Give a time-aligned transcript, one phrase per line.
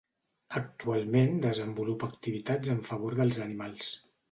[0.59, 3.95] Actualment desenvolupa activitats en favor dels animals.